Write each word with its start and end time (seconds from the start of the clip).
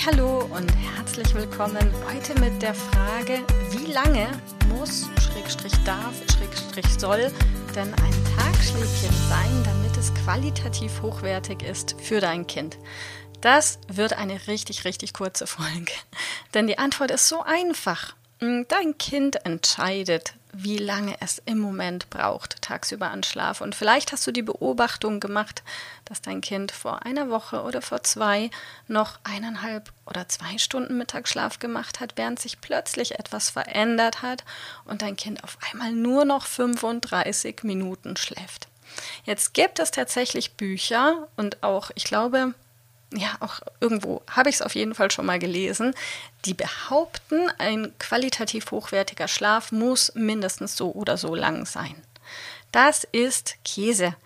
Hallo 0.00 0.40
und 0.50 0.70
herzlich 0.76 1.34
willkommen 1.34 1.90
heute 2.12 2.38
mit 2.40 2.60
der 2.60 2.74
Frage, 2.74 3.40
wie 3.70 3.90
lange 3.92 4.28
muss, 4.68 5.08
Schrägstrich 5.20 5.72
darf, 5.84 6.14
Schrägstrich 6.36 6.86
soll 6.98 7.30
denn 7.74 7.94
ein 7.94 8.24
Tagschläfchen 8.36 9.14
sein, 9.28 9.62
damit 9.64 9.96
es 9.96 10.12
qualitativ 10.24 11.00
hochwertig 11.00 11.62
ist 11.62 11.94
für 12.00 12.20
dein 12.20 12.46
Kind? 12.46 12.76
Das 13.40 13.78
wird 13.86 14.14
eine 14.14 14.46
richtig, 14.48 14.84
richtig 14.84 15.12
kurze 15.12 15.46
Folge. 15.46 15.92
Denn 16.54 16.66
die 16.66 16.78
Antwort 16.78 17.10
ist 17.10 17.28
so 17.28 17.42
einfach. 17.42 18.14
Dein 18.40 18.98
Kind 18.98 19.46
entscheidet, 19.46 20.34
wie 20.56 20.78
lange 20.78 21.16
es 21.20 21.42
im 21.44 21.58
Moment 21.58 22.10
braucht, 22.10 22.62
tagsüber 22.62 23.10
an 23.10 23.22
Schlaf. 23.22 23.60
Und 23.60 23.74
vielleicht 23.74 24.12
hast 24.12 24.26
du 24.26 24.32
die 24.32 24.42
Beobachtung 24.42 25.20
gemacht, 25.20 25.62
dass 26.04 26.22
dein 26.22 26.40
Kind 26.40 26.72
vor 26.72 27.04
einer 27.04 27.30
Woche 27.30 27.62
oder 27.62 27.82
vor 27.82 28.02
zwei 28.02 28.50
noch 28.88 29.18
eineinhalb 29.24 29.92
oder 30.06 30.28
zwei 30.28 30.58
Stunden 30.58 30.98
Mittagsschlaf 30.98 31.58
gemacht 31.58 32.00
hat, 32.00 32.14
während 32.16 32.38
sich 32.40 32.60
plötzlich 32.60 33.18
etwas 33.18 33.50
verändert 33.50 34.22
hat 34.22 34.44
und 34.84 35.02
dein 35.02 35.16
Kind 35.16 35.42
auf 35.44 35.58
einmal 35.70 35.92
nur 35.92 36.24
noch 36.24 36.46
35 36.46 37.62
Minuten 37.62 38.16
schläft. 38.16 38.68
Jetzt 39.24 39.54
gibt 39.54 39.78
es 39.78 39.90
tatsächlich 39.90 40.54
Bücher 40.54 41.28
und 41.36 41.62
auch, 41.62 41.90
ich 41.94 42.04
glaube, 42.04 42.54
ja, 43.16 43.36
auch 43.40 43.60
irgendwo 43.80 44.22
habe 44.30 44.50
ich 44.50 44.56
es 44.56 44.62
auf 44.62 44.74
jeden 44.74 44.94
Fall 44.94 45.10
schon 45.10 45.26
mal 45.26 45.38
gelesen, 45.38 45.94
die 46.44 46.54
behaupten, 46.54 47.48
ein 47.58 47.92
qualitativ 47.98 48.70
hochwertiger 48.70 49.28
Schlaf 49.28 49.72
muss 49.72 50.14
mindestens 50.14 50.76
so 50.76 50.92
oder 50.92 51.16
so 51.16 51.34
lang 51.34 51.66
sein. 51.66 51.94
Das 52.72 53.04
ist 53.04 53.56
Käse, 53.64 54.16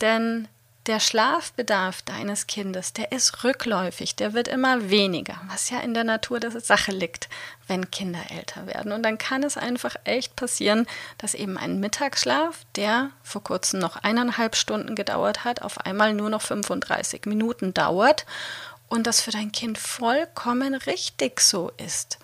denn 0.00 0.48
der 0.86 1.00
Schlafbedarf 1.00 2.00
deines 2.02 2.46
Kindes, 2.46 2.94
der 2.94 3.12
ist 3.12 3.44
rückläufig, 3.44 4.16
der 4.16 4.32
wird 4.32 4.48
immer 4.48 4.88
weniger, 4.88 5.38
was 5.48 5.68
ja 5.68 5.80
in 5.80 5.92
der 5.92 6.04
Natur 6.04 6.40
der 6.40 6.58
Sache 6.60 6.92
liegt, 6.92 7.28
wenn 7.66 7.90
Kinder 7.90 8.22
älter 8.30 8.66
werden. 8.66 8.92
Und 8.92 9.02
dann 9.02 9.18
kann 9.18 9.42
es 9.42 9.58
einfach 9.58 9.96
echt 10.04 10.34
passieren, 10.34 10.86
dass 11.18 11.34
eben 11.34 11.58
ein 11.58 11.78
Mittagsschlaf, 11.80 12.64
der 12.76 13.10
vor 13.22 13.44
kurzem 13.44 13.80
noch 13.80 13.96
eineinhalb 13.96 14.56
Stunden 14.56 14.94
gedauert 14.94 15.44
hat, 15.44 15.60
auf 15.60 15.78
einmal 15.84 16.14
nur 16.14 16.30
noch 16.30 16.42
35 16.42 17.26
Minuten 17.26 17.74
dauert 17.74 18.24
und 18.88 19.06
das 19.06 19.20
für 19.20 19.30
dein 19.30 19.52
Kind 19.52 19.76
vollkommen 19.76 20.74
richtig 20.74 21.40
so 21.40 21.70
ist. 21.76 22.18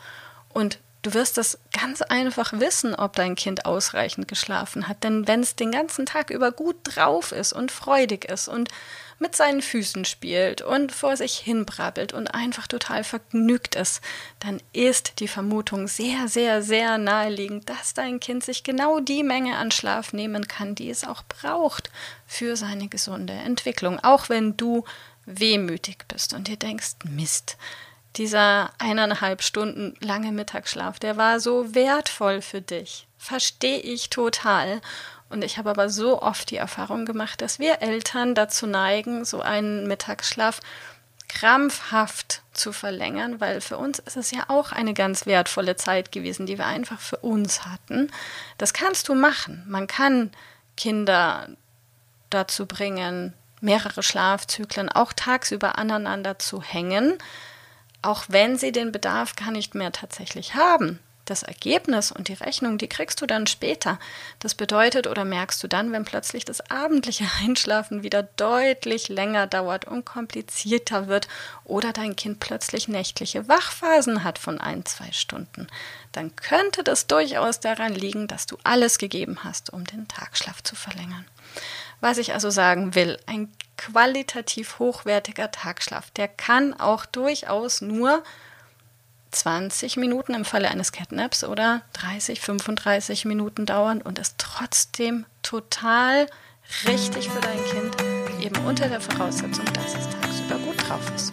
Und 0.48 0.78
Du 1.04 1.12
wirst 1.12 1.36
das 1.36 1.58
ganz 1.78 2.00
einfach 2.00 2.54
wissen, 2.54 2.94
ob 2.94 3.12
dein 3.14 3.34
Kind 3.34 3.66
ausreichend 3.66 4.26
geschlafen 4.26 4.88
hat. 4.88 5.04
Denn 5.04 5.28
wenn 5.28 5.40
es 5.40 5.54
den 5.54 5.70
ganzen 5.70 6.06
Tag 6.06 6.30
über 6.30 6.50
gut 6.50 6.76
drauf 6.82 7.30
ist 7.30 7.52
und 7.52 7.70
freudig 7.70 8.24
ist 8.24 8.48
und 8.48 8.70
mit 9.18 9.36
seinen 9.36 9.60
Füßen 9.60 10.06
spielt 10.06 10.62
und 10.62 10.92
vor 10.92 11.18
sich 11.18 11.36
hin 11.36 11.66
brabbelt 11.66 12.14
und 12.14 12.28
einfach 12.28 12.66
total 12.66 13.04
vergnügt 13.04 13.74
ist, 13.74 14.00
dann 14.40 14.62
ist 14.72 15.20
die 15.20 15.28
Vermutung 15.28 15.88
sehr, 15.88 16.26
sehr, 16.26 16.62
sehr 16.62 16.96
naheliegend, 16.96 17.68
dass 17.68 17.92
dein 17.92 18.18
Kind 18.18 18.42
sich 18.42 18.64
genau 18.64 18.98
die 18.98 19.22
Menge 19.22 19.58
an 19.58 19.70
Schlaf 19.72 20.14
nehmen 20.14 20.48
kann, 20.48 20.74
die 20.74 20.88
es 20.88 21.04
auch 21.04 21.22
braucht 21.24 21.90
für 22.26 22.56
seine 22.56 22.88
gesunde 22.88 23.34
Entwicklung. 23.34 24.00
Auch 24.00 24.30
wenn 24.30 24.56
du 24.56 24.84
wehmütig 25.26 25.98
bist 26.08 26.32
und 26.32 26.48
dir 26.48 26.56
denkst, 26.56 26.94
Mist, 27.04 27.58
dieser 28.16 28.70
eineinhalb 28.78 29.42
Stunden 29.42 29.94
lange 30.00 30.32
Mittagsschlaf, 30.32 30.98
der 30.98 31.16
war 31.16 31.40
so 31.40 31.74
wertvoll 31.74 32.42
für 32.42 32.60
dich. 32.60 33.06
Verstehe 33.18 33.78
ich 33.78 34.10
total. 34.10 34.80
Und 35.30 35.42
ich 35.42 35.58
habe 35.58 35.70
aber 35.70 35.88
so 35.88 36.22
oft 36.22 36.50
die 36.50 36.56
Erfahrung 36.56 37.06
gemacht, 37.06 37.40
dass 37.40 37.58
wir 37.58 37.82
Eltern 37.82 38.34
dazu 38.34 38.66
neigen, 38.66 39.24
so 39.24 39.40
einen 39.40 39.88
Mittagsschlaf 39.88 40.60
krampfhaft 41.28 42.42
zu 42.52 42.72
verlängern, 42.72 43.40
weil 43.40 43.60
für 43.60 43.76
uns 43.78 43.98
ist 43.98 44.16
es 44.16 44.30
ja 44.30 44.44
auch 44.48 44.70
eine 44.70 44.94
ganz 44.94 45.26
wertvolle 45.26 45.74
Zeit 45.74 46.12
gewesen, 46.12 46.46
die 46.46 46.58
wir 46.58 46.66
einfach 46.66 47.00
für 47.00 47.16
uns 47.16 47.66
hatten. 47.66 48.12
Das 48.58 48.72
kannst 48.72 49.08
du 49.08 49.14
machen. 49.14 49.64
Man 49.66 49.88
kann 49.88 50.30
Kinder 50.76 51.48
dazu 52.30 52.66
bringen, 52.66 53.32
mehrere 53.60 54.04
Schlafzyklen 54.04 54.88
auch 54.88 55.12
tagsüber 55.12 55.78
aneinander 55.78 56.38
zu 56.38 56.62
hängen 56.62 57.18
auch 58.04 58.24
wenn 58.28 58.56
sie 58.58 58.72
den 58.72 58.92
Bedarf 58.92 59.36
gar 59.36 59.50
nicht 59.50 59.74
mehr 59.74 59.92
tatsächlich 59.92 60.54
haben. 60.54 61.00
Das 61.24 61.42
Ergebnis 61.42 62.12
und 62.12 62.28
die 62.28 62.34
Rechnung, 62.34 62.76
die 62.76 62.86
kriegst 62.86 63.22
du 63.22 63.26
dann 63.26 63.46
später. 63.46 63.98
Das 64.40 64.54
bedeutet 64.54 65.06
oder 65.06 65.24
merkst 65.24 65.62
du 65.62 65.68
dann, 65.68 65.90
wenn 65.90 66.04
plötzlich 66.04 66.44
das 66.44 66.70
abendliche 66.70 67.24
Einschlafen 67.42 68.02
wieder 68.02 68.22
deutlich 68.22 69.08
länger 69.08 69.46
dauert 69.46 69.86
und 69.86 70.04
komplizierter 70.04 71.08
wird 71.08 71.28
oder 71.64 71.94
dein 71.94 72.14
Kind 72.14 72.40
plötzlich 72.40 72.88
nächtliche 72.88 73.48
Wachphasen 73.48 74.22
hat 74.22 74.38
von 74.38 74.60
ein, 74.60 74.84
zwei 74.84 75.10
Stunden, 75.12 75.66
dann 76.12 76.36
könnte 76.36 76.84
das 76.84 77.06
durchaus 77.06 77.58
daran 77.60 77.94
liegen, 77.94 78.28
dass 78.28 78.44
du 78.44 78.58
alles 78.62 78.98
gegeben 78.98 79.38
hast, 79.44 79.72
um 79.72 79.84
den 79.84 80.06
Tagschlaf 80.08 80.62
zu 80.62 80.76
verlängern. 80.76 81.24
Was 82.00 82.18
ich 82.18 82.34
also 82.34 82.50
sagen 82.50 82.94
will, 82.94 83.18
ein 83.24 83.50
qualitativ 83.76 84.78
hochwertiger 84.78 85.50
Tagschlaf, 85.50 86.10
der 86.12 86.28
kann 86.28 86.78
auch 86.78 87.06
durchaus 87.06 87.80
nur 87.80 88.22
20 89.30 89.96
Minuten 89.96 90.34
im 90.34 90.44
Falle 90.44 90.70
eines 90.70 90.92
Catnaps 90.92 91.44
oder 91.44 91.82
30, 91.94 92.40
35 92.40 93.24
Minuten 93.24 93.66
dauern 93.66 94.00
und 94.00 94.18
ist 94.18 94.36
trotzdem 94.38 95.26
total 95.42 96.26
richtig 96.86 97.28
für 97.28 97.40
dein 97.40 97.64
Kind, 97.64 98.44
eben 98.44 98.64
unter 98.64 98.88
der 98.88 99.00
Voraussetzung, 99.00 99.64
dass 99.72 99.94
es 99.94 100.08
tagsüber 100.08 100.58
gut 100.58 100.88
drauf 100.88 101.12
ist. 101.14 101.32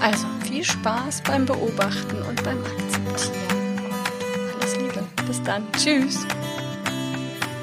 Also 0.00 0.26
viel 0.46 0.64
Spaß 0.64 1.22
beim 1.22 1.44
Beobachten 1.44 2.22
und 2.22 2.42
beim 2.42 2.62
Akzeptieren. 2.64 3.84
Und 3.84 4.62
alles 4.62 4.76
Liebe. 4.76 5.06
Bis 5.26 5.42
dann. 5.42 5.70
Tschüss. 5.72 6.26